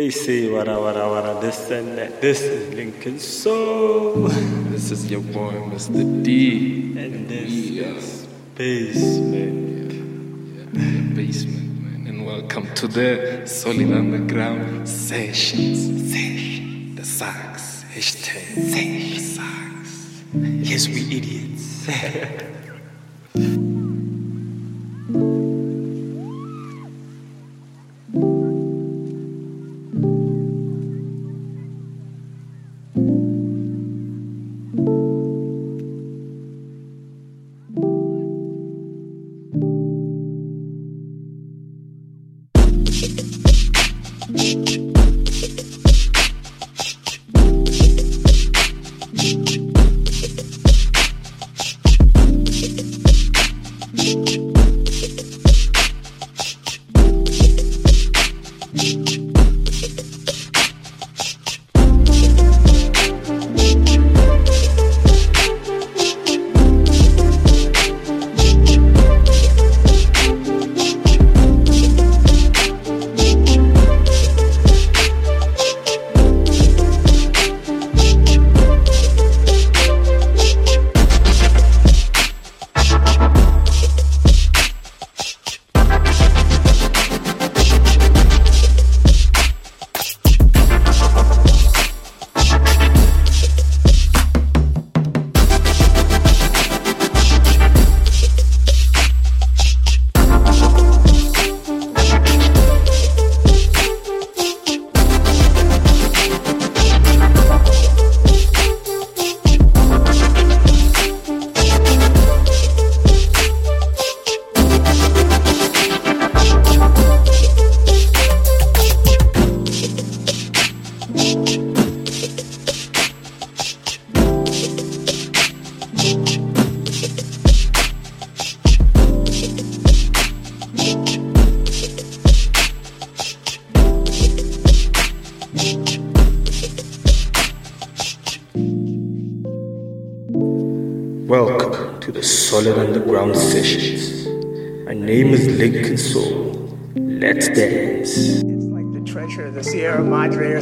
They 0.00 0.08
say 0.08 0.48
wara 0.48 0.80
wara 0.80 1.04
wara 1.12 1.36
this 1.42 1.68
and 1.70 1.98
that. 1.98 2.22
This 2.22 2.40
is 2.40 2.72
Lincoln 2.74 3.16
Suole. 3.16 4.32
This 4.72 4.90
is 4.90 5.10
your 5.10 5.20
boy, 5.20 5.52
Mr. 5.68 6.24
D. 6.24 6.94
And 6.96 7.28
this 7.28 7.52
are 7.84 8.00
is 8.56 8.96
Bassment. 8.96 9.92
the 10.72 11.02
Bassment, 11.14 11.82
man. 11.82 12.06
And 12.08 12.24
welcome 12.24 12.66
to 12.76 12.88
the 12.88 13.42
Solid 13.44 13.92
Underground 13.92 14.88
Sessions. 14.88 15.78
Session. 16.10 16.94
The 16.96 17.04
SUGS. 17.04 17.84
Hashtag. 17.92 18.54
The 18.54 19.18
SUGS. 19.18 20.22
Yes, 20.70 20.88
we 20.88 21.00
idiots. 21.14 21.90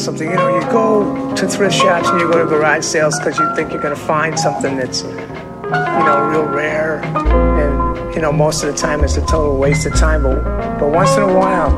something. 0.08 0.30
You 0.30 0.36
know, 0.36 0.58
you 0.58 0.62
go 0.72 1.34
to 1.34 1.46
thrift 1.46 1.74
shops 1.74 2.08
and 2.08 2.18
you 2.18 2.32
go 2.32 2.38
to 2.38 2.46
garage 2.46 2.82
sales 2.82 3.18
because 3.18 3.38
you 3.38 3.54
think 3.54 3.72
you're 3.72 3.82
going 3.82 3.94
to 3.94 4.00
find 4.00 4.38
something 4.38 4.74
that's, 4.78 5.02
you 5.02 5.10
know, 5.10 6.28
real 6.30 6.46
rare. 6.46 7.02
And, 7.04 8.14
you 8.14 8.22
know, 8.22 8.32
most 8.32 8.64
of 8.64 8.72
the 8.72 8.78
time 8.78 9.04
it's 9.04 9.18
a 9.18 9.26
total 9.26 9.58
waste 9.58 9.86
of 9.86 9.94
time. 9.94 10.22
But, 10.22 10.78
but 10.78 10.88
once 10.88 11.14
in 11.18 11.24
a 11.24 11.38
while, 11.38 11.70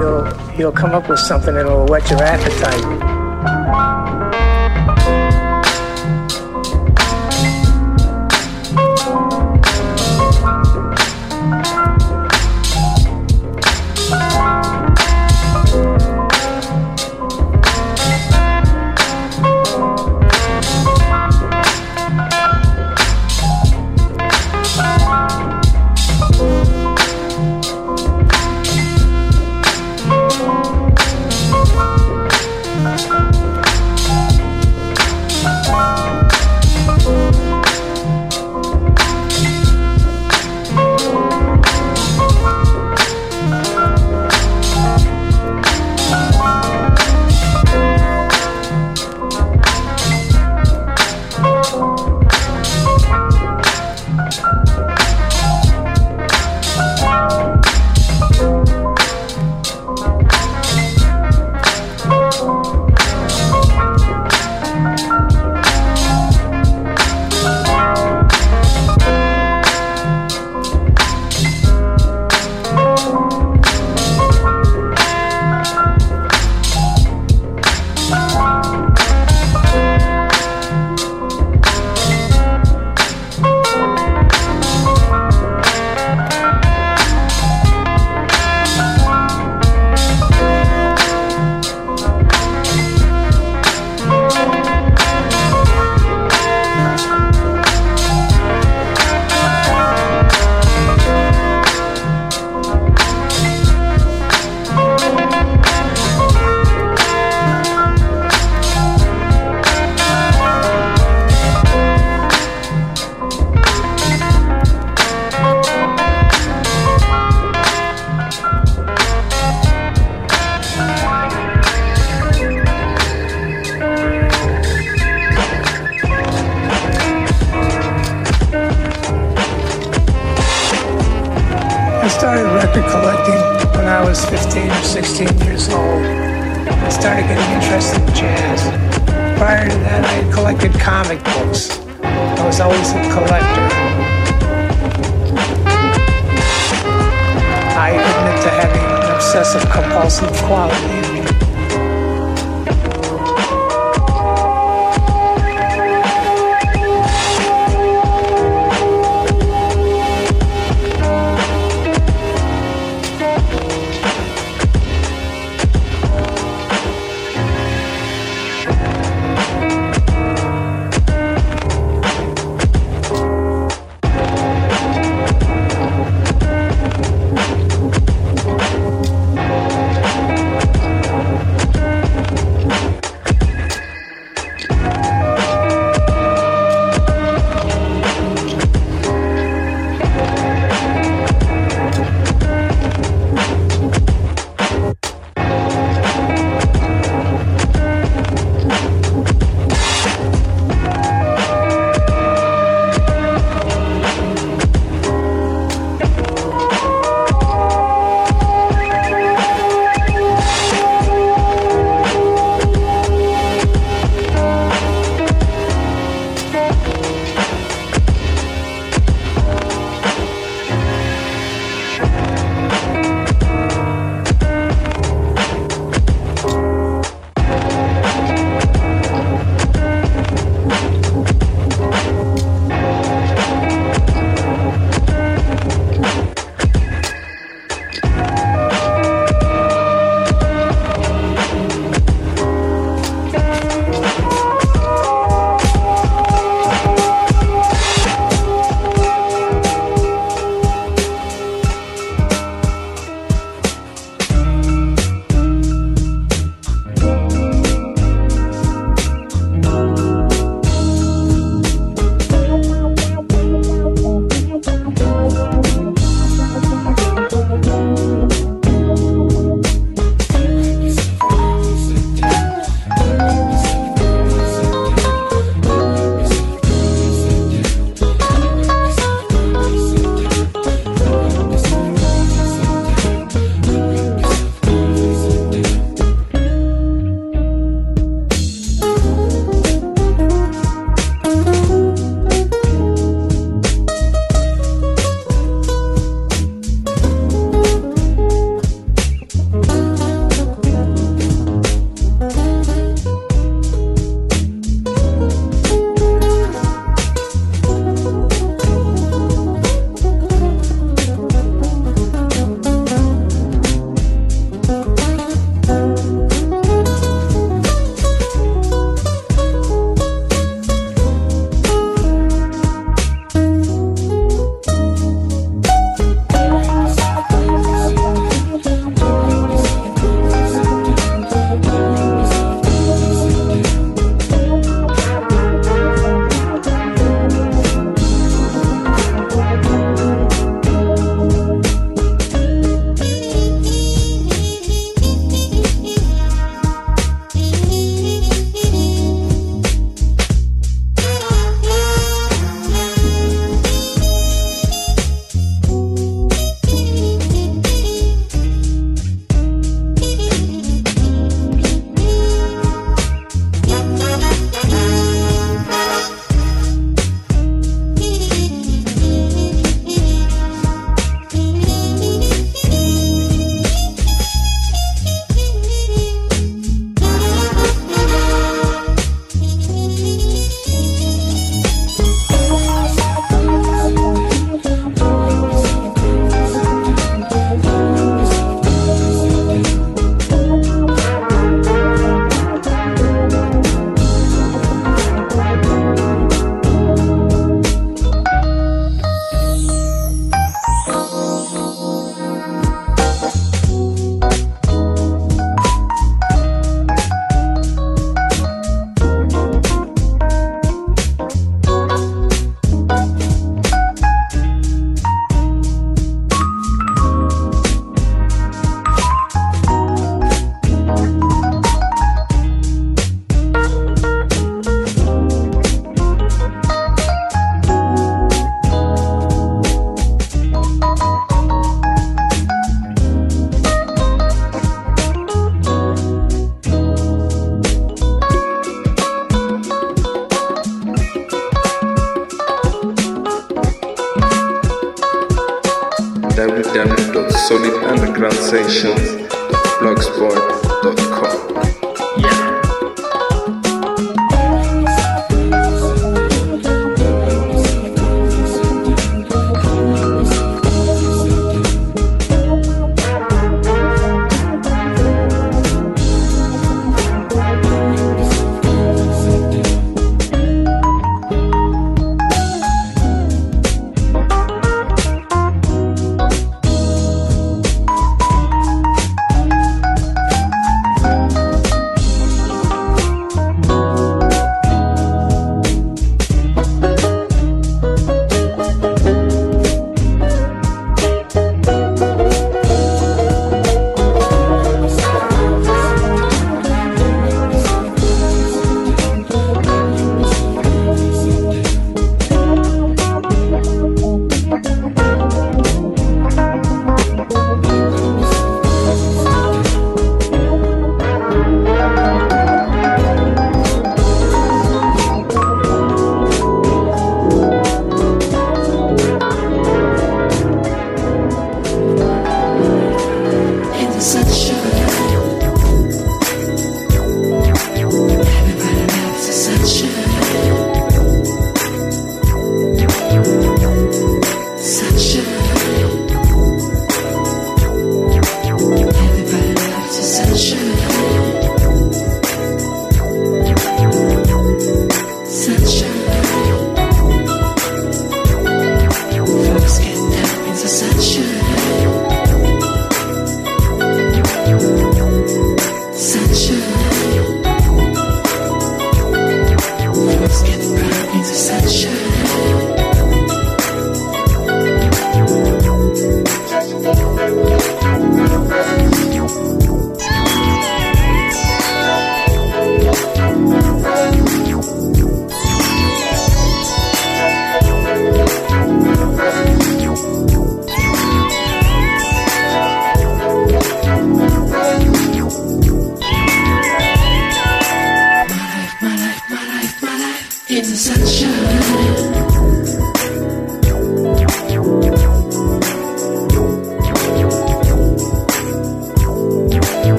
you'll, 0.00 0.58
you'll 0.58 0.72
come 0.72 0.90
up 0.90 1.08
with 1.08 1.20
something 1.20 1.54
that'll 1.54 1.86
whet 1.86 2.10
your 2.10 2.20
appetite. 2.20 3.13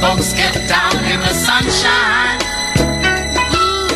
folks 0.00 0.32
get 0.32 0.54
down 0.66 0.96
in 1.04 1.20
the 1.20 1.34
sunshine. 1.34 2.40
Ooh, 3.54 3.90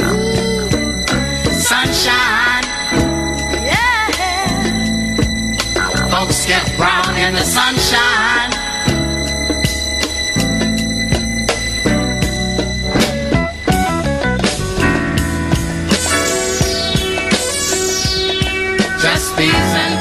ooh. 0.00 1.52
Sunshine, 1.52 2.64
yeah. 3.70 4.08
Folks 6.10 6.44
get 6.46 6.76
brown 6.76 7.16
in 7.16 7.34
the 7.34 7.44
sunshine. 7.44 8.50
Just 19.00 19.36
these. 19.36 19.95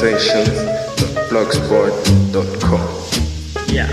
conversations.blogspot.com. 0.00 2.80
Yeah. 3.68 3.90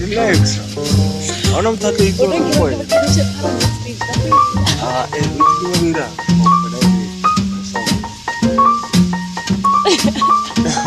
Relax. 0.00 0.58
Ona 1.58 1.72
mtaka 1.72 2.02
hizo 2.02 2.26
kwa. 2.58 2.70
Ah, 4.84 5.06
eh, 5.16 5.24
ukienda. 5.66 6.08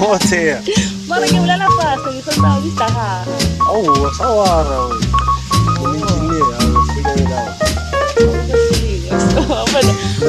Wote 0.10 0.46
ya. 0.48 0.62
Mara 1.08 1.28
ngeulala 1.28 1.68
pasi, 1.70 2.16
ni 2.16 2.22
sawa. 4.18 4.66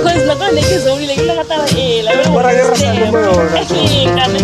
Pues 0.03 0.25
no 0.27 0.39
con 0.39 0.49
el 0.49 0.59
X 0.59 0.85
doble, 0.85 1.17
le 1.17 1.23
una 1.25 1.35
mata 1.35 1.65
y 1.77 2.03
la. 2.03 2.13
Para 2.33 2.51
que 2.51 2.63
raza 2.63 2.95
no 2.95 3.13
me. 3.13 3.21
Sí, 3.67 4.09
claro. 4.15 4.39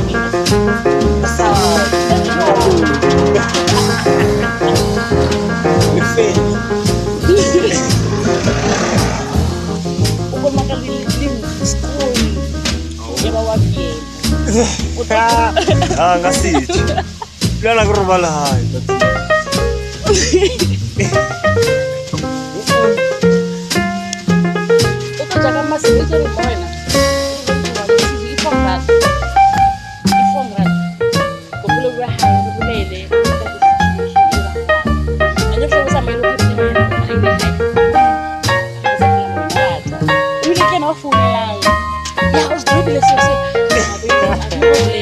Huwag 10.31 10.55
makalilim 10.55 11.35
school. 11.65 12.13
Ah, 15.99 16.19
ngasih. 16.21 16.57
taka 25.43 25.63
masignature 25.67 26.29
ka 26.37 26.43
wena 26.47 26.67
i-phongrad 28.33 28.83
i-phongrad 30.07 30.71
ngopilo 31.59 31.89
kurahayi 31.95 32.39
kukulele 32.47 33.01
Ya, 42.33 42.55
os 42.55 42.65
dúvidas, 42.65 43.05
eu 43.13 43.19
sei. 43.21 45.02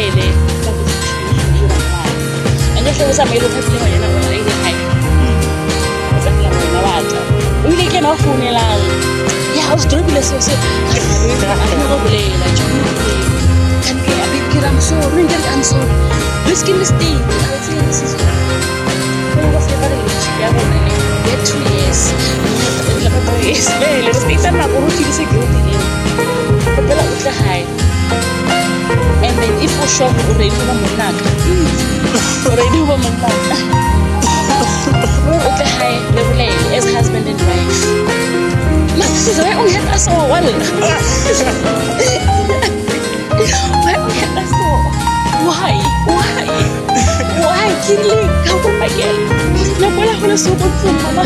e 0.00 0.28
ratae 0.66 0.90
and 2.76 2.88
e 2.88 2.92
tlhebo 2.92 3.12
sa 3.12 3.24
maele 3.24 3.46
o 3.46 3.50
phapile 3.54 3.78
ngwanyana 3.78 4.06
o 4.06 4.18
na 4.20 4.30
ile 4.36 4.52
gae 4.62 4.74
o 6.12 6.18
tsakela 6.22 6.50
ngwana 6.52 6.80
batla 6.86 7.20
o 7.64 7.72
ile 7.72 7.84
ke 7.92 8.00
na 8.00 8.10
o 8.10 8.16
founelang 8.22 8.84
ya 9.56 9.64
o 9.74 9.78
se 9.78 9.88
drobile 9.88 10.22
seo 10.22 10.40
se 10.40 10.52
a 10.52 11.66
go 11.88 11.96
bolela 12.04 12.46
jone 12.56 12.80
bolela 12.96 13.40
kanke 13.84 14.12
a 14.24 14.26
bekira 14.32 14.68
am 14.68 14.80
sorry 14.80 15.22
nkere 15.24 15.48
am 15.54 15.62
sorry 15.64 15.94
risky 16.48 16.72
mistake 16.72 17.24
a 18.88 18.92
so 40.00 40.22
why 40.24 40.40
why 45.44 45.89
Kirli, 47.80 48.20
kau 48.44 48.56
pun 48.60 48.74
pakai. 48.76 49.12
Nak 49.80 49.90
pula 49.96 50.12
hulu 50.20 50.36
sokong 50.36 50.74
pun 50.84 50.94
mama. 51.00 51.24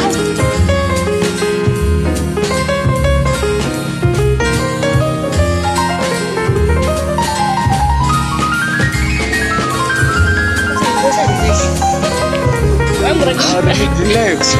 Relax. 14.05 14.53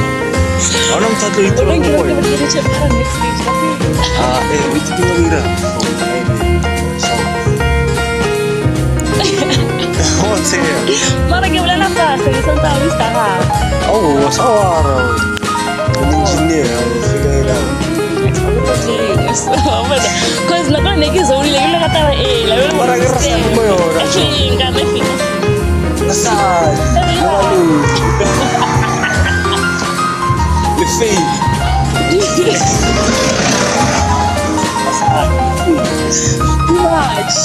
Orang 0.95 1.13
satu 1.21 1.39
itu 1.43 1.61
orang 1.61 1.83
boleh. 1.85 2.15
Ah, 4.17 4.41
eh, 4.41 4.63
itu 4.73 4.91
tu 4.95 5.03
mira. 5.21 5.41
sih 10.55 10.99
mana 11.27 11.47
ke 11.49 11.59
bulan 11.59 11.81
apa 11.83 12.15
sih 12.23 12.31
tentang 12.43 12.77
lista 12.83 13.07
oh 13.91 14.29
sawar 14.31 14.85
engineer 16.11 16.69
segala 17.03 17.57
Cause 20.47 20.71
na 20.71 20.79
kona 20.79 20.95
neke 20.95 21.19
zori 21.27 21.51
lagi 21.51 21.75
la 21.75 21.79
kata 21.83 22.15
eh 22.15 22.47
la 22.47 22.55
vela 22.55 22.71
para 22.79 22.95
que 22.95 23.07
rasa 23.11 23.35
como 23.51 23.61
yo 23.67 23.75
actually 23.99 24.47
en 24.47 24.55
cada 24.55 24.83
fin 24.91 25.03
rasa 26.07 26.31
malu 27.19 27.83
le 30.79 30.87
fei 30.95 31.19
too 36.67 36.79
much 36.87 37.35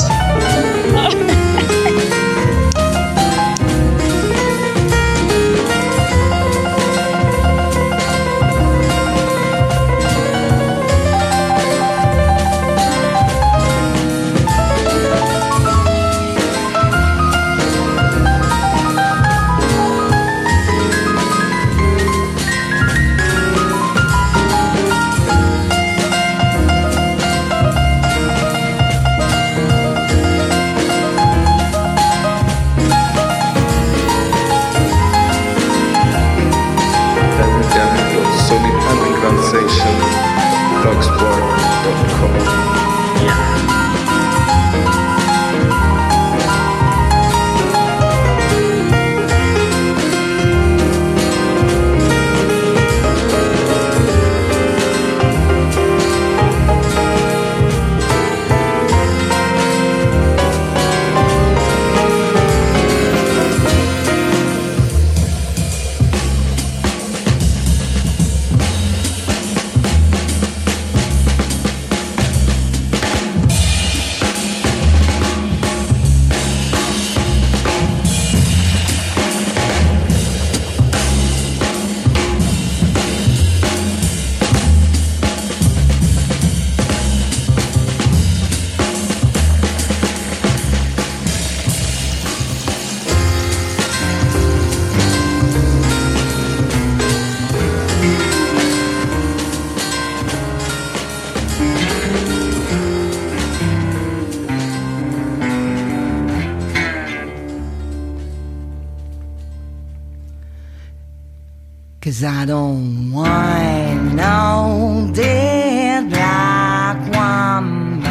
Cause 112.20 112.28
I 112.36 112.44
don't 112.44 113.12
want 113.12 114.12
no 114.14 115.10
dead 115.14 116.10
black 116.10 116.98
woman. 117.16 118.02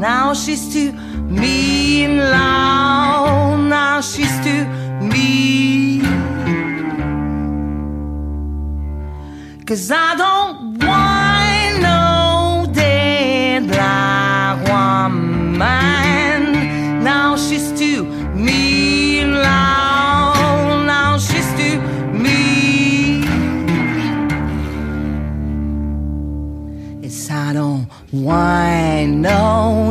Now 0.00 0.32
she's 0.32 0.72
too 0.72 0.92
mean 1.28 2.16
loud. 2.16 3.66
Now 3.68 4.00
she's 4.00 4.34
too 4.42 4.64
mean. 5.12 6.04
Cause 9.66 9.90
I 9.90 10.14
don't 10.16 10.43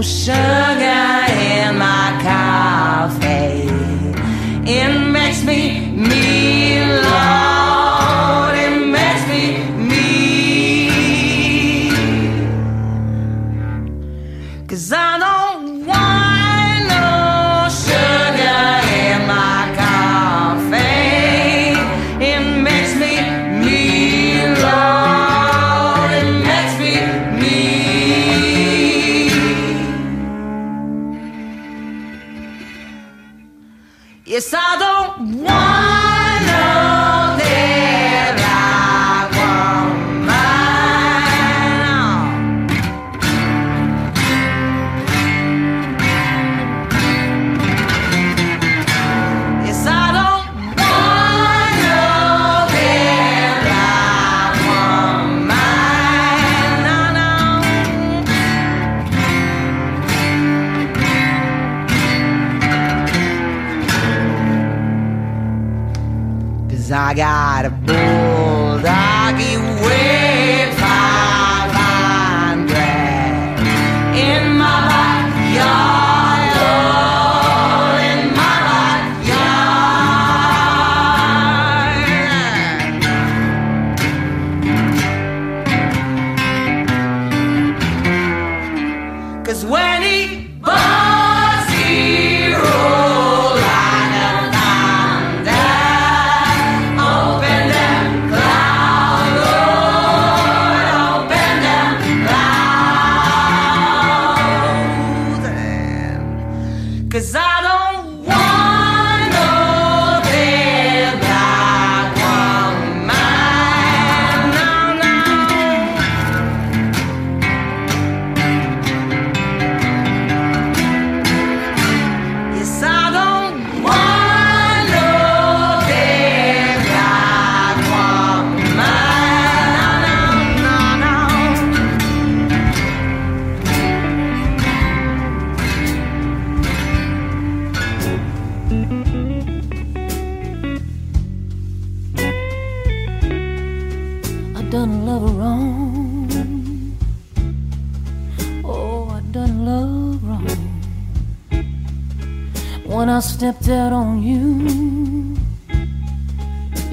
no 0.04 0.63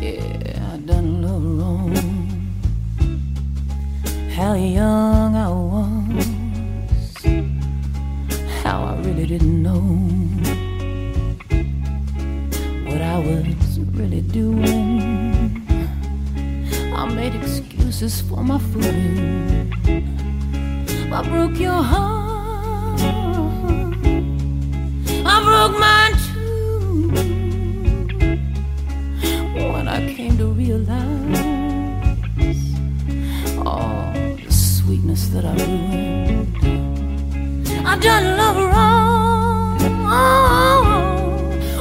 yeah, 0.01 0.73
I 0.73 0.77
done 0.87 1.23
love 1.23 1.45
wrong. 1.59 1.95
How 4.31 4.55
young 4.55 5.35
I 5.35 5.49
was, 5.49 7.17
how 8.63 8.85
I 8.85 8.95
really 9.03 9.27
didn't 9.27 9.63
know 9.63 9.81
what 12.89 13.03
I 13.03 13.19
was 13.19 13.81
really 13.99 14.21
doing. 14.21 15.67
I 16.95 17.05
made 17.07 17.35
excuses 17.35 18.21
for 18.21 18.45
my 18.45 18.59
fooling. 18.59 19.73
I 21.13 21.23
broke 21.29 21.59
your 21.59 21.83
heart. 21.83 23.01
I 25.33 25.43
broke 25.45 25.77
mine 25.81 26.30
that 35.33 35.45
I 35.45 35.53
ruined, 35.55 36.57
I 37.87 37.99
done 37.99 38.37
love 38.37 38.57
wrong. 38.57 39.79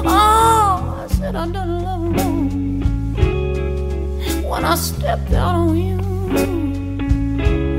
Oh, 0.05 0.11
I 1.03 1.07
said 1.07 1.35
I 1.35 1.47
done 1.47 1.83
love 1.83 2.03
wrong 2.15 2.81
when 4.49 4.63
I 4.65 4.75
stepped 4.75 5.31
out 5.33 5.55
on 5.55 5.77
you. 5.77 5.99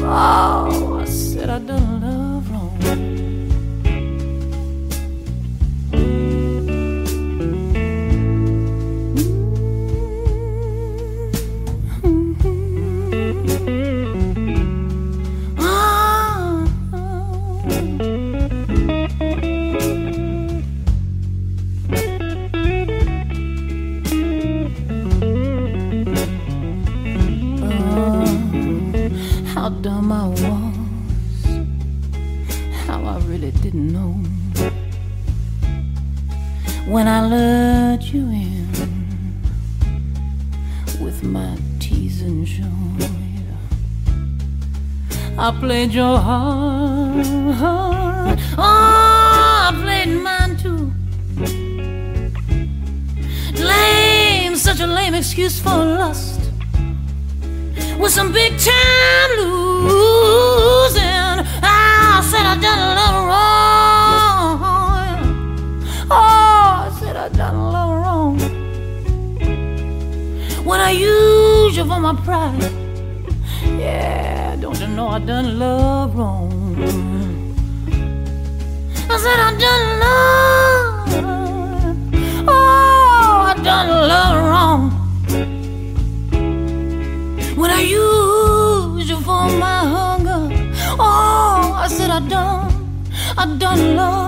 Oh, 0.02 0.98
I 1.00 1.04
said 1.04 1.48
I 1.50 1.58
done 1.60 1.99
played 45.70 45.92
your 45.92 46.18
heart, 46.18 47.26
oh, 48.58 48.58
I 48.58 49.70
played 49.82 50.12
mine 50.26 50.56
too. 50.56 50.90
Lame, 53.54 54.56
such 54.56 54.80
a 54.80 54.86
lame 54.88 55.14
excuse 55.14 55.60
for 55.60 55.76
lust 56.00 56.40
with 58.00 58.10
some 58.10 58.32
big 58.32 58.58
time 58.58 59.30
losing. 59.38 60.98
I 61.62 62.20
said 62.30 62.44
I 62.52 62.56
done 62.66 62.80
a 62.88 62.90
little 62.98 63.26
wrong. 63.30 64.58
Oh, 66.10 66.16
I 66.84 66.90
said 66.98 67.14
I 67.16 67.28
done 67.28 67.54
a 67.54 67.70
little 67.74 67.96
wrong. 68.02 68.38
When 70.64 70.80
I 70.80 70.90
use 70.90 71.76
you 71.76 71.84
for 71.84 72.00
my 72.00 72.14
pride, 72.24 72.79
I 75.10 75.18
done 75.18 75.58
love 75.58 76.14
wrong? 76.16 76.52
I 79.10 79.16
said 79.18 79.40
I 79.40 79.50
done 79.58 79.86
love. 80.04 81.10
Oh, 82.46 82.52
I 83.50 83.54
done 83.60 83.88
love 84.12 84.36
wrong 84.50 84.82
when 87.56 87.70
I 87.72 87.80
used 87.80 89.08
you 89.10 89.16
for 89.16 89.50
my 89.64 89.78
hunger. 89.94 90.42
Oh, 90.96 91.72
I 91.74 91.88
said 91.88 92.10
I 92.10 92.20
done, 92.28 93.02
I 93.36 93.46
done 93.58 93.96
love 93.96 94.19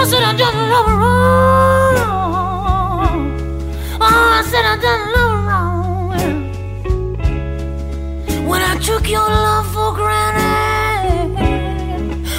I 0.00 0.04
said 0.04 0.22
I 0.22 0.32
done 0.34 0.56
love 0.70 0.86
wrong. 0.86 1.98
Oh, 4.00 4.30
I 4.38 4.42
said 4.50 4.64
I 4.64 4.76
done 4.80 5.12
love 5.14 5.44
wrong. 5.46 6.08
When 8.48 8.62
I 8.62 8.78
took 8.78 9.10
your 9.10 9.28
love 9.28 9.66
for 9.74 9.92
granted, 9.92 11.36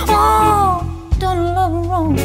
oh, 0.10 0.84
done 1.20 1.54
love 1.54 1.74
wrong. 1.88 2.18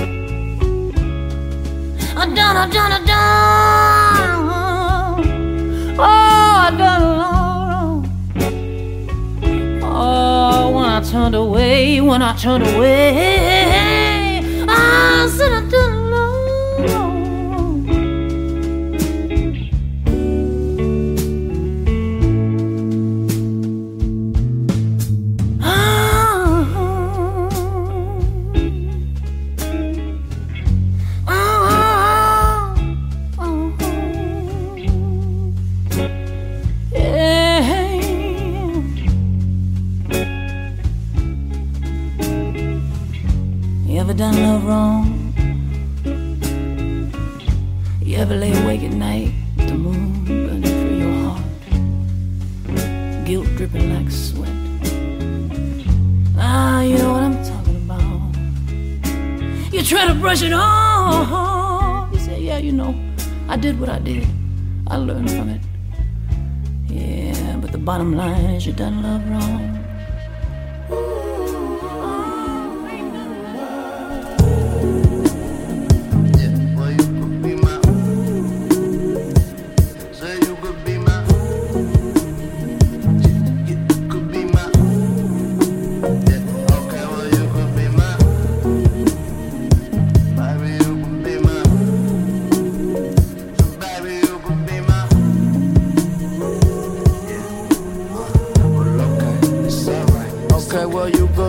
I 2.17 2.25
done, 2.35 2.57
I 2.57 2.67
done, 2.71 2.93
I 2.93 3.01
done. 3.05 4.37
Oh, 5.99 6.03
I 6.03 6.71
done 6.79 7.03
love 7.21 7.39
wrong. 7.61 7.97
Oh, 9.83 10.71
when 10.71 10.87
I 10.87 11.01
turned 11.03 11.35
away, 11.35 12.01
when 12.01 12.23
I 12.23 12.35
turned 12.37 12.67
away, 12.67 13.56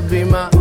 be 0.10 0.24
my. 0.24 0.57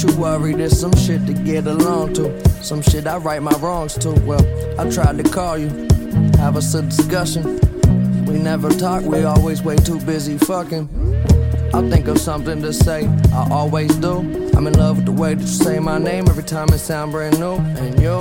Baby, 0.00 0.12
don't 0.12 0.16
you 0.16 0.22
worry, 0.22 0.54
there's 0.54 0.78
some 0.78 0.94
shit 0.96 1.26
to 1.26 1.32
get 1.32 1.66
along 1.66 2.14
to. 2.14 2.48
Some 2.62 2.80
shit 2.80 3.06
I 3.06 3.18
right 3.18 3.42
my 3.42 3.52
wrongs 3.58 3.94
to. 3.98 4.12
Well, 4.20 4.40
I 4.80 4.88
tried 4.90 5.18
to 5.18 5.24
call 5.28 5.58
you, 5.58 5.68
have 6.38 6.56
us 6.56 6.74
a 6.74 6.82
discussion. 6.82 7.60
We 8.24 8.38
never 8.38 8.70
talk, 8.70 9.02
we 9.04 9.24
always 9.24 9.62
way 9.62 9.76
too 9.76 10.00
busy 10.00 10.38
fucking. 10.38 10.88
I'll 11.74 11.88
think 11.88 12.08
of 12.08 12.18
something 12.18 12.62
to 12.62 12.72
say, 12.72 13.06
I 13.32 13.48
always 13.50 13.94
do. 13.96 14.20
I'm 14.56 14.66
in 14.66 14.72
love 14.74 14.96
with 14.96 15.06
the 15.06 15.12
way 15.12 15.34
that 15.34 15.40
you 15.42 15.46
say 15.46 15.78
my 15.78 15.98
name 15.98 16.28
every 16.28 16.44
time 16.44 16.68
it 16.72 16.78
sound 16.78 17.12
brand 17.12 17.38
new. 17.38 17.56
And 17.56 18.00
you, 18.00 18.18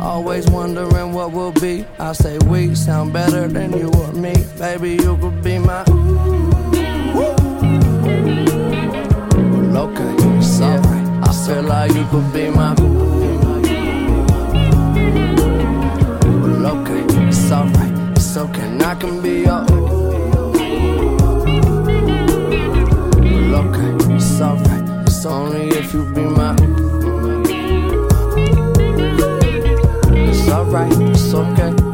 always 0.00 0.46
wondering 0.50 1.12
what 1.12 1.32
will 1.32 1.52
be. 1.52 1.86
I 1.98 2.12
say 2.12 2.38
we 2.46 2.74
sound 2.74 3.12
better 3.12 3.48
than 3.48 3.72
you 3.72 3.88
or 3.90 4.12
me. 4.12 4.34
Baby, 4.58 4.92
you 5.02 5.16
could 5.16 5.42
be 5.42 5.58
my. 5.58 5.84
Well, 7.14 7.34
okay, 9.76 10.14
it's 10.14 10.25
alright. 10.25 10.25
I 10.25 10.25
feel 11.46 11.62
like 11.62 11.94
you 11.94 12.04
could 12.06 12.32
be 12.32 12.50
my. 12.50 12.74
Well, 16.42 16.66
okay, 16.66 17.04
it's 17.28 17.52
alright. 17.52 18.16
It's 18.16 18.36
okay, 18.36 18.78
I 18.80 18.94
can 18.96 19.22
be 19.22 19.42
your. 19.42 19.62
Okay, 23.62 23.90
it's 24.14 24.40
alright. 24.40 25.06
It's 25.06 25.24
only 25.24 25.68
if 25.68 25.94
you 25.94 26.04
be 26.12 26.22
my. 26.22 26.56
It's 30.28 30.48
alright, 30.48 30.92
it's 31.00 31.32
okay. 31.32 31.85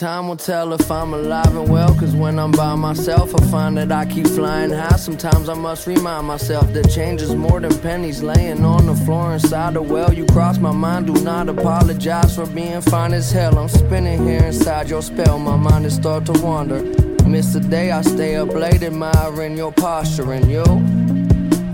Time 0.00 0.28
will 0.28 0.36
tell 0.36 0.72
if 0.72 0.90
I'm 0.90 1.12
alive 1.12 1.54
and 1.54 1.68
well. 1.68 1.94
Cause 1.94 2.16
when 2.16 2.38
I'm 2.38 2.52
by 2.52 2.74
myself, 2.74 3.34
I 3.34 3.50
find 3.50 3.76
that 3.76 3.92
I 3.92 4.06
keep 4.06 4.26
flying 4.28 4.70
high. 4.70 4.96
Sometimes 4.96 5.50
I 5.50 5.52
must 5.52 5.86
remind 5.86 6.26
myself 6.26 6.72
that 6.72 6.88
change 6.88 7.20
is 7.20 7.34
more 7.34 7.60
than 7.60 7.78
pennies 7.80 8.22
laying 8.22 8.64
on 8.64 8.86
the 8.86 8.94
floor 8.94 9.34
inside 9.34 9.74
the 9.74 9.82
well. 9.82 10.10
You 10.10 10.24
cross 10.24 10.56
my 10.56 10.72
mind, 10.72 11.08
do 11.08 11.22
not 11.22 11.50
apologize 11.50 12.34
for 12.34 12.46
being 12.46 12.80
fine 12.80 13.12
as 13.12 13.30
hell. 13.30 13.58
I'm 13.58 13.68
spinning 13.68 14.26
here 14.26 14.42
inside 14.42 14.88
your 14.88 15.02
spell, 15.02 15.38
my 15.38 15.56
mind 15.56 15.84
is 15.84 15.96
start 15.96 16.24
to 16.32 16.32
wander. 16.40 16.80
Miss 17.26 17.52
the 17.52 17.60
day 17.60 17.90
I 17.90 18.00
stay 18.00 18.36
up 18.36 18.54
late 18.54 18.82
admiring 18.82 19.54
your 19.54 19.70
posture 19.70 20.32
and 20.32 20.50
you. 20.50 20.64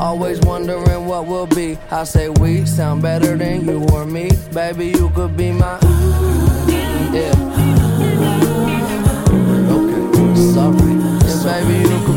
Always 0.01 0.41
wondering 0.41 1.07
what 1.07 1.29
will 1.29 1.47
be. 1.47 1.79
I 1.93 2.03
say 2.03 2.29
we 2.29 2.66
sound 2.66 3.03
better 3.03 3.37
than 3.37 3.68
you 3.68 3.87
or 3.93 4.05
me. 4.05 4.31
Baby, 4.53 4.87
you 4.87 5.11
could 5.11 5.37
be 5.37 5.53
my. 5.53 5.79
Yeah. 7.12 7.45
Baby, 11.47 11.88
you 11.88 12.05
could 12.05 12.16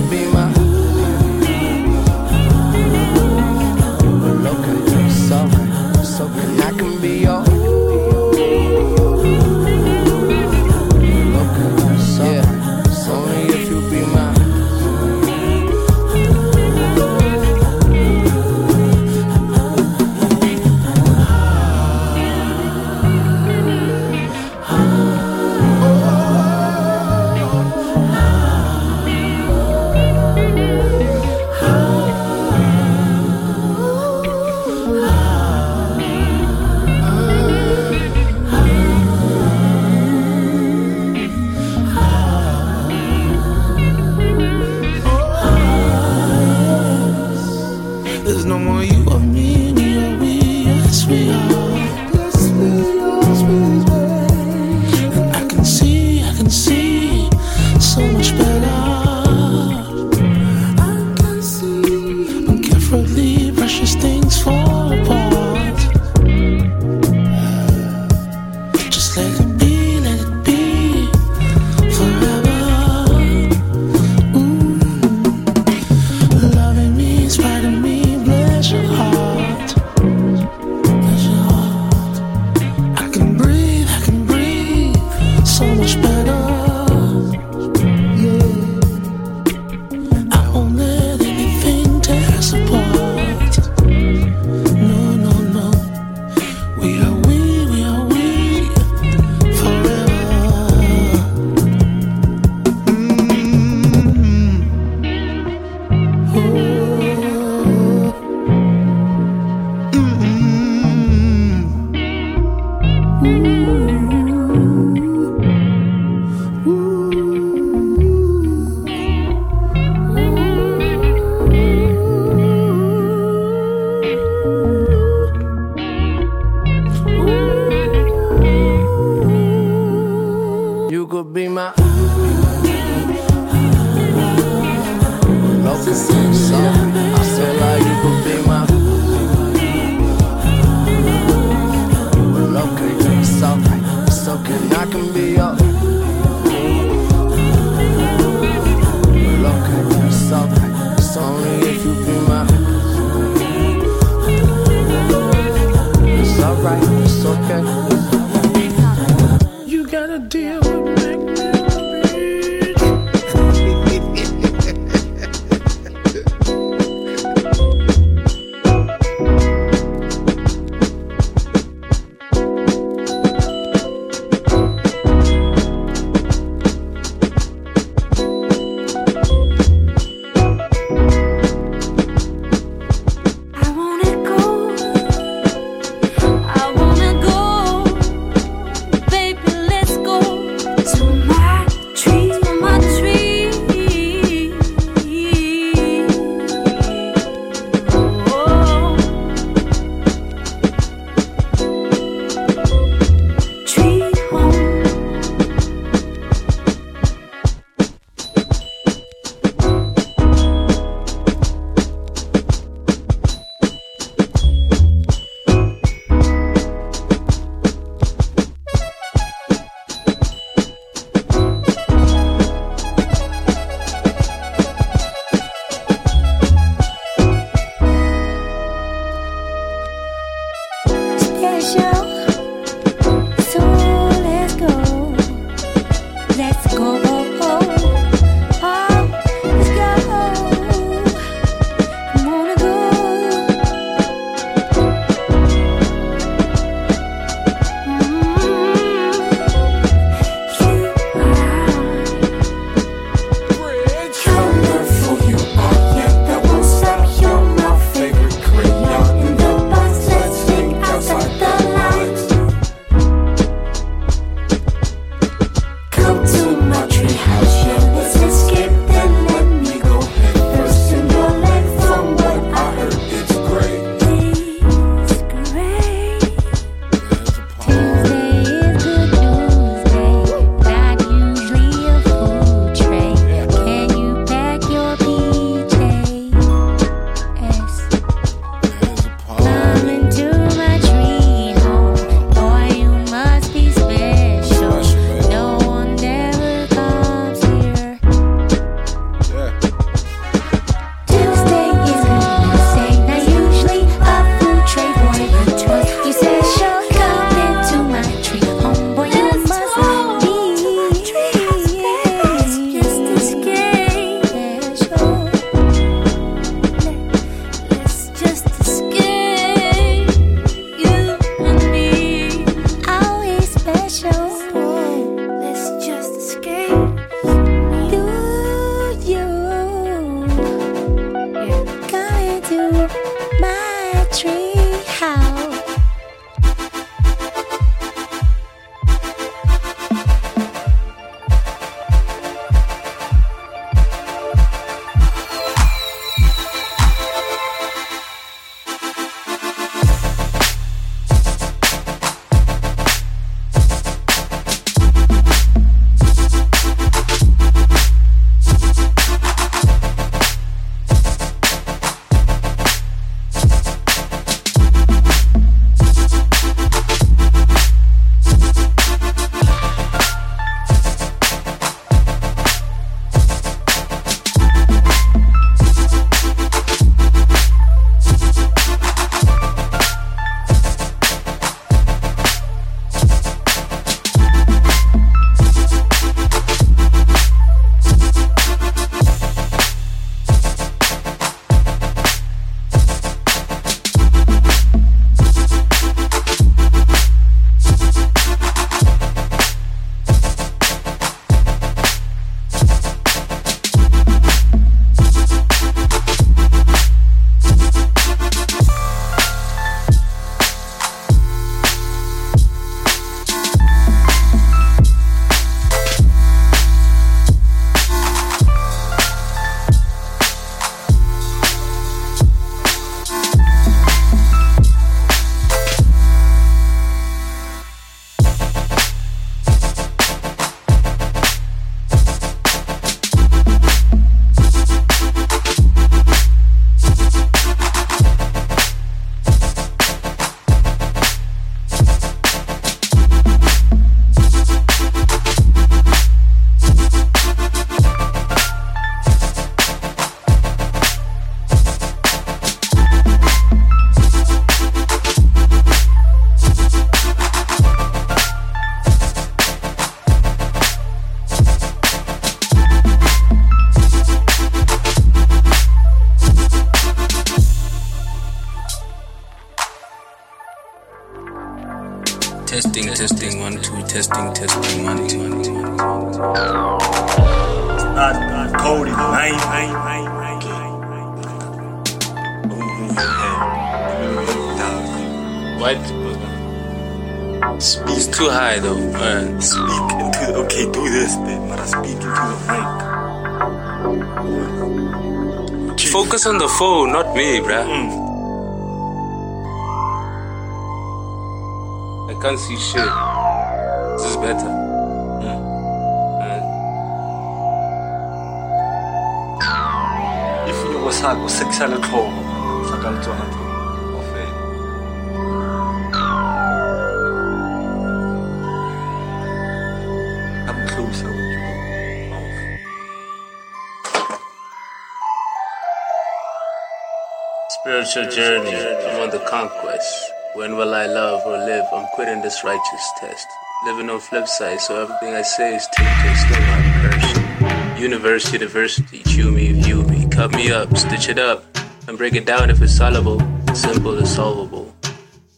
Spiritual 527.89 528.15
journey. 528.15 528.55
I'm 528.55 529.01
on 529.01 529.09
the 529.09 529.25
conquest. 529.27 530.11
When 530.35 530.55
will 530.57 530.75
I 530.75 530.85
love 530.85 531.25
or 531.25 531.37
live? 531.39 531.65
I'm 531.73 531.87
quitting 531.95 532.21
this 532.21 532.43
righteous 532.43 532.91
test. 532.99 533.25
Living 533.65 533.89
on 533.89 533.99
flip 533.99 534.27
side, 534.27 534.61
so 534.61 534.83
everything 534.83 535.15
I 535.15 535.23
say 535.23 535.55
is 535.55 535.67
tainted, 535.73 536.17
still 536.17 536.39
not 536.39 536.61
cursed. 536.83 537.81
Universe, 537.81 538.31
university, 538.31 539.01
chew 539.03 539.31
me, 539.31 539.53
view 539.53 539.81
me, 539.85 540.07
cut 540.07 540.31
me 540.33 540.51
up, 540.51 540.77
stitch 540.77 541.09
it 541.09 541.17
up, 541.17 541.43
and 541.87 541.97
break 541.97 542.13
it 542.13 542.27
down 542.27 542.51
if 542.51 542.61
it's 542.61 542.75
soluble. 542.75 543.19
Simple 543.55 543.97
is 543.97 544.13
solvable. 544.13 544.71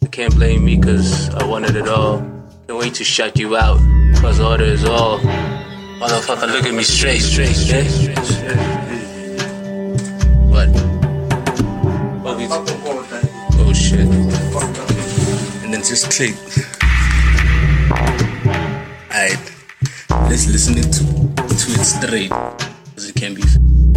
I 0.03 0.07
can't 0.07 0.35
blame 0.35 0.65
me 0.65 0.77
cause 0.77 1.29
I 1.29 1.45
wanted 1.45 1.77
it 1.77 1.87
all. 1.87 2.17
Can't 2.67 2.79
wait 2.79 2.95
to 2.95 3.05
shut 3.05 3.39
you 3.39 3.55
out, 3.55 3.79
cause 4.19 4.41
order 4.41 4.65
is 4.65 4.83
all. 4.83 5.19
Motherfucker, 5.19 6.51
look 6.51 6.65
at 6.65 6.73
me 6.73 6.83
straight, 6.83 7.21
straight, 7.21 7.55
straight. 7.55 7.87
What? 8.17 8.40
Just 15.91 16.09
click. 16.09 16.35
Alright. 19.11 19.37
Let's 20.29 20.47
listen 20.47 20.77
it 20.77 20.83
to, 20.83 21.03
to 21.35 21.71
it 21.73 21.83
straight. 21.83 22.29
Cause 22.29 23.09
it 23.09 23.15
can 23.15 23.35
be. 23.35 23.90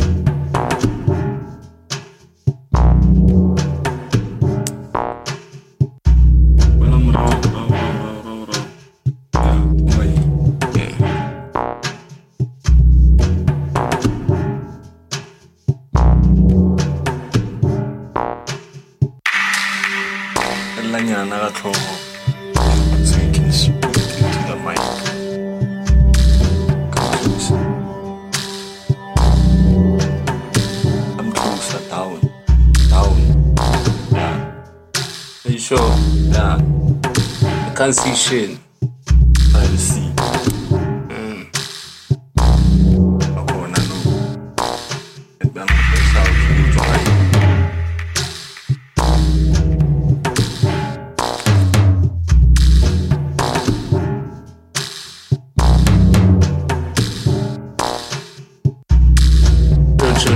Can't 37.85 37.97
see 37.97 38.15
shit. 38.15 38.59
To 38.81 39.79
see. 39.79 40.11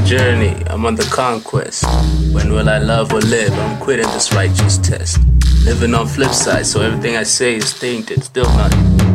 Journey, 0.05 0.57
I'm 0.71 0.87
on 0.87 0.95
the 0.95 1.07
conquest. 1.13 1.85
When 2.33 2.51
will 2.51 2.71
I 2.71 2.79
love 2.79 3.13
or 3.13 3.21
live? 3.21 3.53
I'm 3.53 3.79
quitting 3.79 4.07
this 4.07 4.33
righteous 4.33 4.79
test. 4.79 5.19
Living 5.65 5.95
on 5.95 6.07
flip 6.07 6.31
side, 6.31 6.67
so 6.67 6.81
everything 6.81 7.17
I 7.17 7.23
say 7.25 7.57
is 7.57 7.79
tainted, 7.79 8.25
still 8.25 8.49
not 8.57 8.73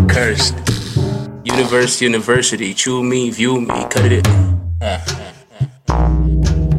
cursed. 0.09 0.55
Universe, 1.43 2.01
university, 2.01 2.73
chew 2.73 3.03
me, 3.03 3.29
view 3.31 3.59
me, 3.59 3.85
cut 3.89 4.11
it. 4.11 4.27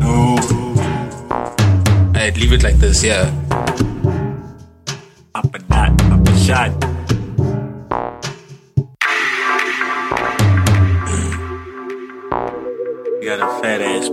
No. 0.01 0.37
I'd 2.15 2.37
leave 2.39 2.53
it 2.53 2.63
like 2.63 2.77
this, 2.77 3.03
yeah. 3.03 3.31
Up 5.35 5.55
a 5.55 5.59
dot, 5.59 6.01
up 6.13 6.29
a 6.29 6.37
shot. 6.39 6.73
You 13.21 13.31
got 13.31 13.41
a 13.41 13.49
fat 13.61 13.81
ass, 13.81 14.09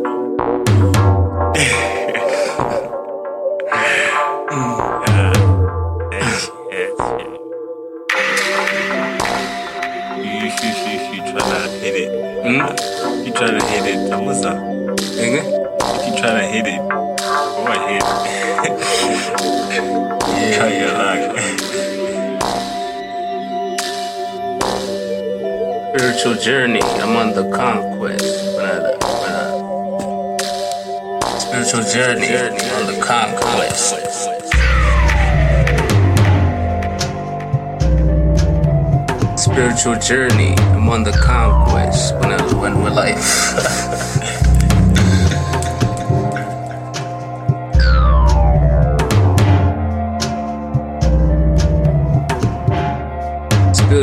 journey, 26.41 26.81
I'm 26.81 27.15
on 27.15 27.33
the 27.35 27.43
conquest. 27.55 28.55
When 28.55 28.65
I, 28.65 28.79
when 28.79 29.33
I, 30.39 31.37
spiritual 31.37 31.83
journey, 31.83 32.35
I'm 32.35 32.53
on 32.77 32.87
the 32.87 32.99
conquest. 33.05 33.93
Spiritual 39.37 39.99
journey, 39.99 40.55
I'm 40.73 40.89
on 40.89 41.03
the 41.03 41.11
conquest. 41.11 42.15
When 42.15 42.31
I, 42.31 42.41
when 42.55 42.81
will 42.81 42.97
I? 44.17 44.20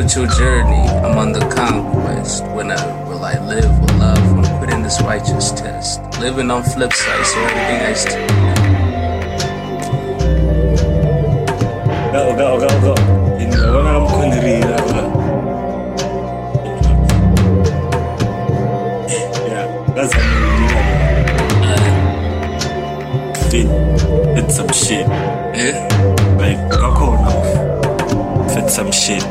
Spiritual 0.08 0.38
journey, 0.38 0.88
I'm 1.04 1.18
on 1.18 1.32
the 1.32 1.40
conquest. 1.54 2.42
When 2.56 2.70
I 2.70 3.04
will 3.06 3.22
I 3.22 3.38
live 3.44 3.66
or 3.66 3.98
love? 3.98 4.18
I'm 4.38 4.58
quitting 4.58 4.82
this 4.82 4.98
righteous 5.02 5.50
test. 5.52 6.00
Living 6.18 6.50
on 6.50 6.62
flip 6.62 6.94
side, 6.94 7.26
so 7.26 7.38
everything 7.44 7.80
I 7.84 7.92
st- 7.92 8.28
Go, 12.12 12.34
go, 12.40 12.58
go, 12.58 12.68
go. 12.80 12.94
Ingawa 13.36 13.80
nga 13.84 14.00
mkhondirira 14.00 14.78
ba. 14.88 15.02
Yeah, 19.44 19.66
that's 19.94 20.12
how 20.14 20.22
you 20.56 20.68
Fit, 23.50 23.68
fit 24.34 24.48
some 24.50 24.72
shit. 24.72 25.06
Yeah? 25.52 25.76
Like, 26.40 26.58
kakhona 26.72 27.28
fit 28.54 28.70
some 28.70 28.90
shit 28.90 29.22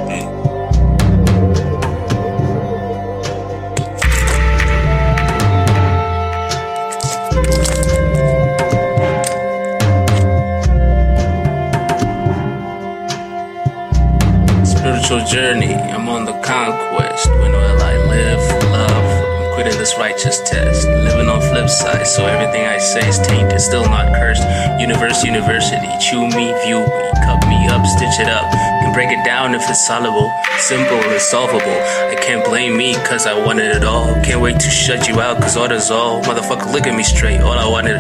Spiritual 15.08 15.32
journey, 15.32 15.74
I'm 15.74 16.10
on 16.10 16.26
the 16.26 16.34
conquest. 16.43 17.30
When 17.30 17.53
will 17.53 17.82
I 17.82 17.95
live, 18.12 18.43
love? 18.74 19.08
I'm 19.39 19.53
quitting 19.53 19.80
this 19.80 19.97
righteous 19.97 20.41
test. 20.41 20.86
Living 20.86 21.30
on 21.30 21.39
flip 21.39 21.70
side, 21.70 22.05
so 22.05 22.26
everything 22.26 22.68
I 22.68 22.78
say 22.78 23.08
is 23.08 23.18
tainted, 23.20 23.62
still 23.62 23.86
not 23.86 24.14
cursed. 24.14 24.43
Universe, 24.82 25.24
university, 25.24 25.88
chew 26.03 26.28
me, 26.28 26.51
view 26.66 26.84
me, 26.84 27.12
cut 27.24 27.39
me 27.47 27.70
up, 27.70 27.86
stitch 27.86 28.20
it 28.20 28.28
up. 28.28 28.51
Can 28.51 28.91
break 28.91 29.08
it 29.08 29.24
down 29.24 29.55
if 29.55 29.62
it's 29.70 29.88
soluble, 29.88 30.30
simple 30.60 30.99
and 30.99 31.22
solvable. 31.22 31.80
I 32.12 32.18
can't 32.20 32.43
blame 32.43 32.76
me, 32.76 32.93
cause 33.08 33.26
I 33.26 33.45
wanted 33.45 33.78
it 33.78 33.86
all. 33.86 34.14
Can't 34.26 34.41
wait 34.41 34.60
to 34.60 34.70
shut 34.70 35.08
you 35.08 35.22
out, 35.22 35.39
cause 35.41 35.55
orders 35.55 35.89
all. 35.89 36.22
Motherfucker, 36.24 36.74
look 36.74 36.86
at 36.86 36.97
me 36.97 37.03
straight, 37.03 37.39
all 37.39 37.58
I 37.58 37.66
wanted 37.66 37.95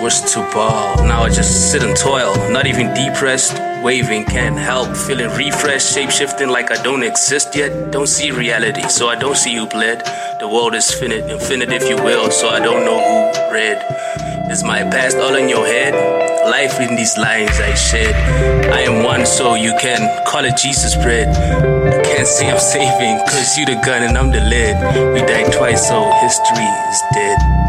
was 0.00 0.22
to 0.32 0.40
ball. 0.54 1.04
Now 1.04 1.24
I 1.24 1.28
just 1.28 1.70
sit 1.70 1.82
and 1.82 1.94
toil, 1.94 2.34
not 2.50 2.66
even 2.66 2.94
depressed, 2.94 3.52
waving, 3.82 4.24
can't 4.24 4.56
help, 4.56 4.96
feeling 4.96 5.30
refreshed, 5.36 5.96
shapeshifting 5.96 6.50
like 6.50 6.70
I 6.70 6.82
don't 6.82 7.02
exist 7.02 7.54
yet. 7.54 7.90
Don't 7.90 8.06
see 8.06 8.30
reality, 8.30 8.88
so 8.88 9.08
I 9.08 9.16
don't 9.16 9.36
see 9.36 9.54
who 9.54 9.66
bled. 9.66 10.02
The 10.40 10.48
world 10.48 10.74
is 10.74 10.90
finite, 10.90 11.28
infinite 11.30 11.70
if 11.70 11.88
you 11.88 11.96
will, 11.96 12.30
so 12.30 12.48
I 12.48 12.60
don't 12.60 12.84
know 12.84 12.98
who 12.98 13.52
read. 13.52 13.78
Is 14.50 14.64
my 14.64 14.82
past 14.82 15.16
all 15.18 15.34
in 15.34 15.48
your 15.48 15.66
head? 15.66 15.94
Life 16.50 16.80
in 16.80 16.96
these 16.96 17.18
lines 17.18 17.60
I 17.60 17.74
shed. 17.74 18.14
I 18.72 18.80
am 18.80 19.04
one, 19.04 19.26
so 19.26 19.54
you 19.54 19.74
can 19.80 20.00
call 20.26 20.44
it 20.44 20.56
Jesus 20.56 20.94
bread. 20.96 21.34
Can't 22.04 22.26
say 22.26 22.50
I'm 22.50 22.58
saving, 22.58 23.18
cause 23.26 23.58
you 23.58 23.66
the 23.66 23.74
gun 23.84 24.02
and 24.02 24.16
I'm 24.16 24.30
the 24.30 24.40
lid. 24.40 24.76
We 25.14 25.20
died 25.20 25.52
twice, 25.52 25.88
so 25.88 26.10
history 26.22 26.64
is 26.64 27.02
dead. 27.14 27.67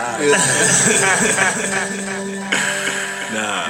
nah. 3.34 3.68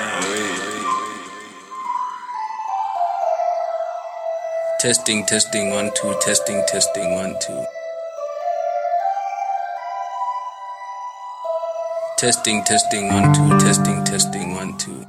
Testing, 4.81 5.25
testing, 5.27 5.71
one, 5.71 5.91
two, 5.95 6.15
testing, 6.21 6.63
testing, 6.67 7.15
one, 7.15 7.35
two. 7.41 7.65
Testing, 12.19 12.63
testing, 12.65 13.09
one, 13.09 13.33
two, 13.35 13.59
testing, 13.59 14.05
testing, 14.05 14.55
one, 14.55 14.77
two. 14.79 15.05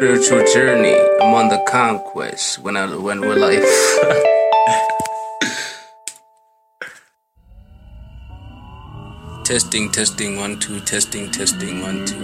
Spiritual 0.00 0.46
journey, 0.54 0.96
I'm 1.20 1.34
on 1.34 1.50
the 1.50 1.62
conquest. 1.68 2.60
When 2.60 2.74
I 2.74 2.86
when 2.96 3.20
will 3.20 3.44
I 3.44 3.60
Testing, 9.44 9.90
testing, 9.90 10.38
one, 10.38 10.58
two, 10.58 10.80
testing, 10.80 11.30
testing, 11.30 11.82
one, 11.82 12.06
two. 12.06 12.16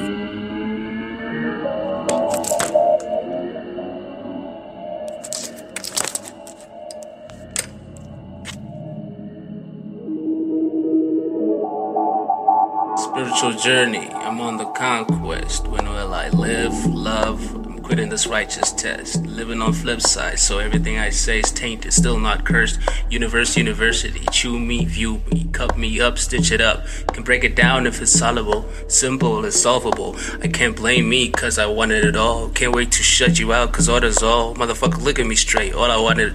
Spiritual 12.96 13.52
journey, 13.52 14.08
I'm 14.14 14.40
on 14.40 14.56
the 14.56 14.64
conquest. 14.64 15.68
When 15.68 15.86
will 15.86 16.14
I 16.14 16.30
live, 16.30 16.86
love? 16.86 17.65
Quitting 17.86 18.08
this 18.08 18.26
righteous 18.26 18.72
test. 18.72 19.24
Living 19.26 19.62
on 19.62 19.72
flip 19.72 20.00
side, 20.00 20.40
so 20.40 20.58
everything 20.58 20.98
I 20.98 21.10
say 21.10 21.38
is 21.38 21.52
tainted, 21.52 21.92
still 21.92 22.18
not 22.18 22.44
cursed. 22.44 22.80
Universe, 23.10 23.56
university, 23.56 24.26
chew 24.32 24.58
me, 24.58 24.84
view 24.84 25.22
me, 25.30 25.48
cut 25.52 25.78
me 25.78 26.00
up, 26.00 26.18
stitch 26.18 26.50
it 26.50 26.60
up. 26.60 26.84
Can 27.12 27.22
break 27.22 27.44
it 27.44 27.54
down 27.54 27.86
if 27.86 28.02
it's 28.02 28.10
soluble, 28.10 28.68
simple 28.88 29.44
and 29.44 29.54
solvable. 29.54 30.16
I 30.42 30.48
can't 30.48 30.74
blame 30.74 31.08
me, 31.08 31.30
cause 31.30 31.60
I 31.60 31.66
wanted 31.66 32.04
it 32.04 32.16
all. 32.16 32.48
Can't 32.48 32.74
wait 32.74 32.90
to 32.90 33.04
shut 33.04 33.38
you 33.38 33.52
out, 33.52 33.72
cause 33.72 33.88
orders 33.88 34.20
all. 34.20 34.56
Motherfucker, 34.56 35.00
look 35.00 35.20
at 35.20 35.26
me 35.28 35.36
straight. 35.36 35.72
All 35.72 35.88
I 35.88 35.96
wanted 35.96 36.34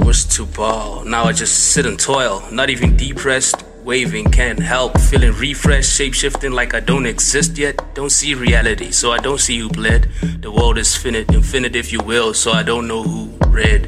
was 0.00 0.24
to 0.34 0.46
ball. 0.46 1.04
Now 1.04 1.26
I 1.26 1.32
just 1.32 1.72
sit 1.72 1.86
and 1.86 1.96
toil, 1.96 2.42
not 2.50 2.70
even 2.70 2.96
depressed, 2.96 3.62
waving, 3.88 4.26
can't 4.30 4.58
help, 4.58 5.00
feeling 5.00 5.32
refreshed, 5.32 5.96
shape 5.96 6.12
shifting 6.12 6.52
like 6.52 6.74
I 6.74 6.80
don't 6.80 7.06
exist 7.06 7.56
yet. 7.56 7.80
Don't 7.94 8.10
see 8.10 8.34
reality, 8.34 8.90
so 8.90 9.12
I 9.12 9.16
don't 9.16 9.40
see 9.40 9.58
who 9.58 9.70
bled. 9.70 10.10
The 10.42 10.52
world 10.52 10.76
is 10.76 10.94
finite, 10.94 11.32
infinite 11.32 11.74
if 11.74 11.90
you 11.90 12.00
will, 12.00 12.34
so 12.34 12.52
I 12.52 12.62
don't 12.62 12.86
know 12.86 13.02
who 13.02 13.30
read. 13.46 13.86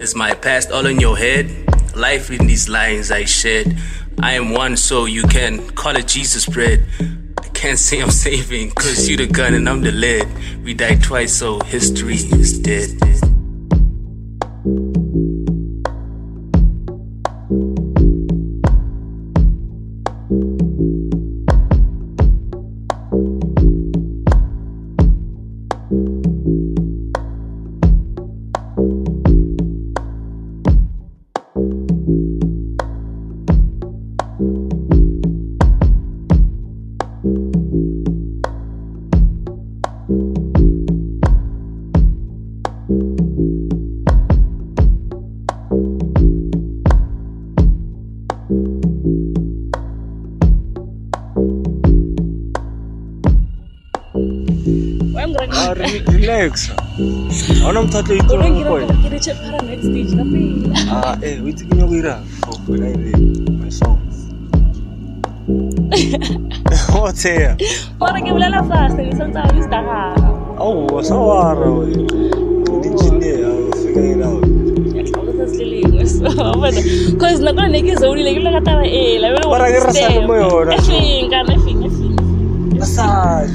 Is 0.00 0.14
my 0.14 0.32
past 0.32 0.70
all 0.70 0.86
in 0.86 1.00
your 1.00 1.18
head? 1.18 1.50
Life 1.94 2.30
in 2.30 2.46
these 2.46 2.70
lines 2.70 3.10
I 3.10 3.26
shed. 3.26 3.76
I 4.22 4.32
am 4.32 4.52
one, 4.52 4.74
so 4.74 5.04
you 5.04 5.24
can 5.24 5.68
call 5.72 5.96
it 5.96 6.08
Jesus 6.08 6.46
bread. 6.46 6.86
I 7.44 7.48
can't 7.48 7.78
say 7.78 8.00
I'm 8.00 8.10
saving, 8.10 8.70
cause 8.70 9.06
you 9.06 9.18
the 9.18 9.26
gun 9.26 9.52
and 9.52 9.68
I'm 9.68 9.82
the 9.82 9.92
lead. 9.92 10.26
We 10.64 10.72
died 10.72 11.02
twice, 11.02 11.36
so 11.36 11.60
history 11.60 12.14
is 12.14 12.58
dead. 12.58 12.88
When 62.66 62.82
I 62.82 62.92
read 62.92 63.50
my 63.62 63.68
songs. 63.68 64.26
What's 66.90 67.22
here? 67.22 67.56
orang 68.02 68.26
yang 68.26 68.34
belela 68.34 68.60
fast 68.66 68.98
ni 68.98 69.14
sang 69.14 69.30
tahu 69.30 69.62
sta 69.62 69.78
ha. 69.86 70.18
Oh, 70.58 70.98
sawara 70.98 71.70
we. 71.70 71.94
Engineer, 72.82 73.46
I'll 73.46 73.70
figure 73.78 74.18
it 74.18 74.22
out. 74.26 74.42
Cause 77.18 77.38
nakona 77.42 77.68
nekizowulile 77.70 78.34
kule 78.34 78.50
kata 78.50 78.82
eh 78.86 79.18
la 79.22 79.28
wena 79.34 79.46
Mara 79.46 79.70
ke 79.70 79.78
rasa 79.86 80.10
le 80.10 80.26
mo 80.26 80.34
yona, 80.34 80.74
so. 80.82 80.90
Efinga 80.90 81.42
nefinga 81.46 81.86
efinga. 81.86 82.22
Massage. 82.78 83.54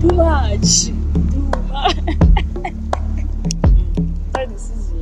Too 0.00 0.12
much 0.14 0.90
Try 4.32 4.46
this 4.46 4.62
season. 4.68 5.00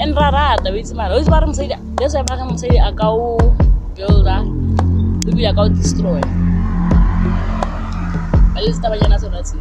and 0.00 0.14
ra 0.16 0.28
rata 0.30 0.70
o 0.70 0.76
itse 0.80 0.94
mara 0.94 1.14
o 1.14 1.18
itse 1.20 1.30
ba 1.30 1.40
re 1.42 1.46
mosadi 1.50 1.74
that's 1.98 2.14
why 2.16 2.22
ba 2.30 2.34
re 2.40 2.44
mosadi 2.50 2.78
a 2.78 2.90
ka 3.00 3.06
o 3.10 3.38
builda 3.96 4.36
ebile 5.28 5.48
a 5.50 5.54
ka 5.56 5.62
o 5.66 5.68
destroy 5.68 6.22
ba 8.54 8.58
le 8.64 8.70
setabanyana 8.76 9.18
sona 9.22 9.42
tseo 9.42 9.60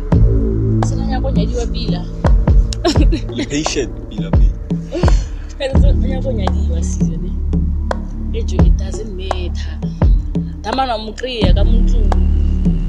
se 0.87 0.93
na 0.95 1.03
nyako 1.11 1.27
nyadiwa 1.31 1.65
pila 1.73 2.01
Le 3.37 3.43
patient, 3.45 3.91
pila 4.09 4.29
pila. 4.31 4.46
Damana 10.97 11.03
wa 11.03 11.05
mo 11.05 11.11
kry-a 11.13 11.53
ka 11.53 11.63
motlo 11.63 12.01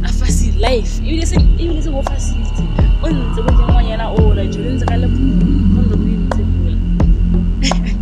a 0.03 0.09
fasi 0.09 0.53
life. 0.59 1.01
Ebile 1.01 1.27
se 1.27 1.37
ebile 1.37 1.83
se 1.83 1.91
mo 1.91 2.03
fasitse 2.03 2.63
o 3.03 3.09
ntse 3.09 3.43
bo 3.43 3.53
kengwanyana 3.53 4.11
ola 4.11 4.47
jo 4.47 4.63
le 4.63 4.71
ntse 4.73 4.87
ka 4.87 4.97
le 4.97 5.09
kondo 5.09 5.97
bo 6.01 6.09
ntse 6.09 6.43
pola 6.43 6.77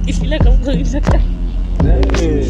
ke 0.06 0.12
fila 0.12 0.38
ka 0.38 0.50
mokgwebile 0.50 1.00
ka 1.00 1.18
Eh, 1.86 2.48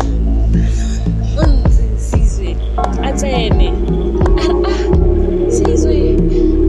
o 1.37 1.43
ntse 1.47 1.85
sizwe 1.99 2.57
a 3.03 3.13
tsene. 3.13 3.69
A 4.37 4.47
re 4.49 4.57
ah 4.69 4.83
sizwe 5.51 6.17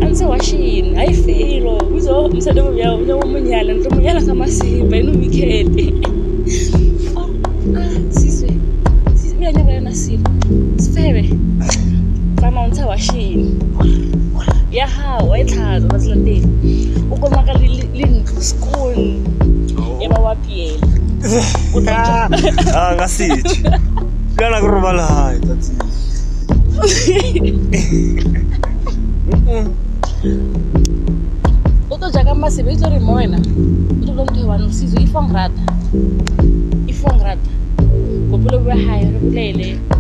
a 0.01 0.05
ntse 0.09 0.25
wa 0.25 0.39
shini 0.39 0.95
hayi 0.95 1.13
felo 1.13 1.83
bizo 1.93 2.27
msadi 2.27 2.61
mo 2.61 2.71
bjao 2.71 2.97
bja 2.97 3.15
mo 3.15 3.25
monyala 3.27 3.73
ntle 3.73 3.89
monyala 3.89 4.21
ka 4.21 4.33
masimba 4.35 4.97
eno 4.97 5.11
weekend 5.19 5.97
tsamaya 12.88 12.95
o 12.95 12.95
ntsha 12.95 12.95
wa 12.95 12.97
shini 12.97 13.55
ya 14.71 14.88
gago 14.88 15.29
wa 15.29 15.39
e 15.39 15.43
tlhatsa 15.43 15.88
ba 15.88 15.99
tselateng 15.99 16.45
o 17.11 17.15
komaka 17.17 17.53
le 17.53 17.67
le 17.93 18.05
ntlo 18.05 18.41
school 18.41 19.19
ya 19.99 20.09
ba 20.09 20.19
wa 20.19 20.35
piela 20.35 20.88
ah, 22.75 22.95
ngasithi. 22.95 23.63
Lana 24.38 24.61
ku 24.61 24.67
robala 24.67 25.03
hai, 25.03 25.39
that's 25.41 25.69
it. 25.69 25.81
o 31.89 31.97
tlo 31.97 32.09
jaaka 32.09 32.35
masebe 32.35 32.71
itse 32.73 32.85
gore 32.85 32.99
mo 32.99 33.13
wena 33.13 33.38
o 33.38 34.05
tlo 34.05 34.13
motho 34.13 34.47
one 34.47 34.71
seaso 34.71 34.99
ifong 35.01 35.33
rata 35.33 35.61
ifong 36.88 37.19
rata 37.23 37.51
bopelo 38.29 38.59
bua 38.59 38.75
gae 38.75 39.03
re 39.03 39.19
bolele 39.19 39.97